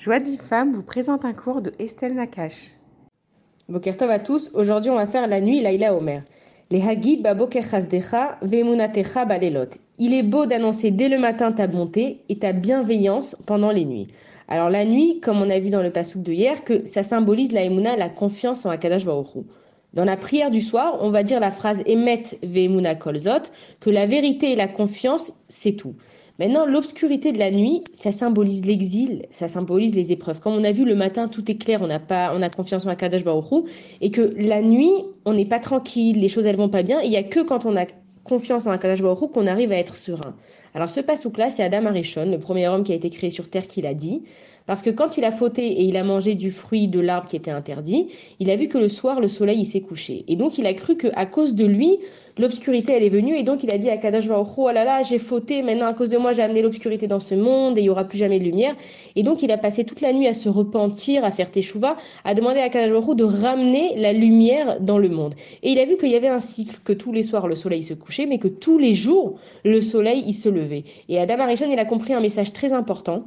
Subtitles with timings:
[0.00, 2.70] Joie de vie femme vous présente un cours de Estelle Nakash.
[3.68, 6.22] Bokertov à tous, aujourd'hui on va faire la nuit Laïla Omer.
[6.70, 7.44] Les Hagid balelot.
[9.98, 14.08] Il est beau d'annoncer dès le matin ta bonté et ta bienveillance pendant les nuits.
[14.48, 17.52] Alors la nuit, comme on a vu dans le pasouk de hier, que ça symbolise
[17.52, 19.44] la emuna, la confiance en Akadash Baruch
[19.92, 24.06] Dans la prière du soir, on va dire la phrase Emet ve'emuna kolzot, que la
[24.06, 25.94] vérité et la confiance, c'est tout.
[26.40, 30.40] Maintenant, l'obscurité de la nuit, ça symbolise l'exil, ça symbolise les épreuves.
[30.40, 32.86] Comme on a vu le matin, tout est clair, on n'a pas, on a confiance
[32.86, 33.66] en Akadosh Baruch
[34.00, 34.90] et que la nuit,
[35.26, 37.02] on n'est pas tranquille, les choses elles vont pas bien.
[37.02, 37.84] Il y a que quand on a
[38.24, 40.34] confiance en Akadosh Baruch qu'on arrive à être serein.
[40.72, 43.66] Alors ce pasouk-là, c'est Adam Arishon, le premier homme qui a été créé sur terre,
[43.66, 44.22] qui l'a dit.
[44.70, 47.34] Parce que quand il a fauté et il a mangé du fruit de l'arbre qui
[47.34, 48.06] était interdit,
[48.38, 50.24] il a vu que le soir, le soleil, il s'est couché.
[50.28, 51.98] Et donc, il a cru qu'à cause de lui,
[52.38, 53.36] l'obscurité, elle est venue.
[53.36, 56.08] Et donc, il a dit à Kadash oh là là, j'ai fauté, maintenant, à cause
[56.08, 58.44] de moi, j'ai amené l'obscurité dans ce monde et il y aura plus jamais de
[58.44, 58.76] lumière.
[59.16, 62.34] Et donc, il a passé toute la nuit à se repentir, à faire teshuva, à
[62.34, 65.34] demander à Kadash de ramener la lumière dans le monde.
[65.64, 67.82] Et il a vu qu'il y avait un cycle, que tous les soirs, le soleil
[67.82, 69.34] se couchait, mais que tous les jours,
[69.64, 70.84] le soleil, il se levait.
[71.08, 73.24] Et Adam Arishon, il a compris un message très important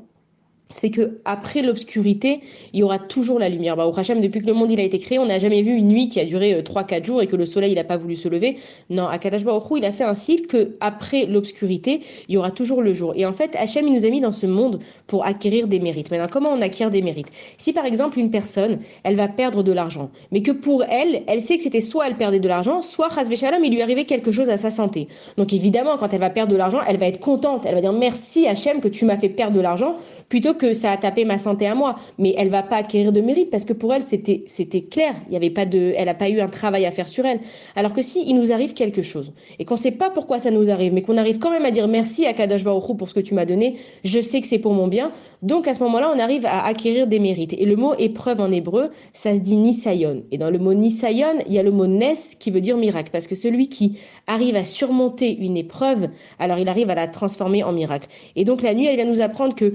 [0.74, 2.42] c'est que après l'obscurité,
[2.74, 3.78] il y aura toujours la lumière.
[3.78, 5.88] Bah, au depuis que le monde il a été créé, on n'a jamais vu une
[5.88, 8.16] nuit qui a duré 3-4 euh, jours et que le soleil il n'a pas voulu
[8.16, 8.58] se lever.
[8.90, 12.82] Non, à Kadash il a fait un cycle que après l'obscurité, il y aura toujours
[12.82, 13.14] le jour.
[13.16, 16.12] Et en fait, Hachem il nous a mis dans ce monde pour acquérir des mérites.
[16.12, 17.30] Maintenant, comment on acquiert des mérites?
[17.58, 21.40] Si par exemple une personne, elle va perdre de l'argent, mais que pour elle, elle
[21.40, 23.10] sait que c'était soit elle perdait de l'argent, soit
[23.44, 25.08] Shalom, il lui arrivait quelque chose à sa santé.
[25.38, 27.64] Donc évidemment, quand elle va perdre de l'argent, elle va être contente.
[27.66, 29.96] Elle va dire merci Hachem que tu m'as fait perdre de l'argent
[30.30, 33.20] plutôt que ça a tapé ma santé à moi, mais elle va pas acquérir de
[33.20, 36.14] mérite parce que pour elle c'était c'était clair, il y avait pas de, elle a
[36.14, 37.42] pas eu un travail à faire sur elle.
[37.76, 40.70] Alors que si il nous arrive quelque chose et qu'on sait pas pourquoi ça nous
[40.70, 43.20] arrive, mais qu'on arrive quand même à dire merci à Kadosh Baruch pour ce que
[43.20, 43.76] tu m'as donné,
[44.06, 45.12] je sais que c'est pour mon bien.
[45.42, 47.54] Donc à ce moment-là, on arrive à acquérir des mérites.
[47.54, 50.24] Et le mot épreuve en hébreu, ça se dit nisayon.
[50.32, 53.10] Et dans le mot nisayon, il y a le mot nes qui veut dire miracle
[53.12, 53.98] parce que celui qui
[54.28, 56.08] arrive à surmonter une épreuve,
[56.40, 58.08] alors il arrive à la transformer en miracle.
[58.38, 59.74] Et donc la nuit, elle vient nous apprendre que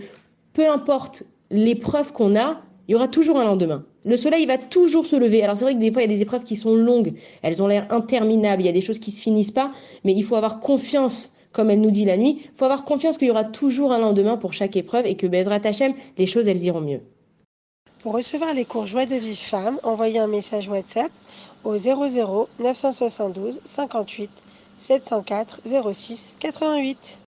[0.58, 3.84] peu importe l'épreuve qu'on a, il y aura toujours un lendemain.
[4.04, 5.44] Le soleil va toujours se lever.
[5.44, 7.62] Alors c'est vrai que des fois il y a des épreuves qui sont longues, elles
[7.62, 9.70] ont l'air interminables, il y a des choses qui se finissent pas,
[10.02, 13.18] mais il faut avoir confiance, comme elle nous dit la nuit, il faut avoir confiance
[13.18, 16.48] qu'il y aura toujours un lendemain pour chaque épreuve et que Bezrat Hachem, les choses
[16.48, 17.02] elles iront mieux.
[18.02, 21.12] Pour recevoir les cours Joie de vie femme, envoyez un message WhatsApp
[21.62, 24.28] au 00 972 58
[24.76, 25.60] 704
[25.92, 27.20] 06 88.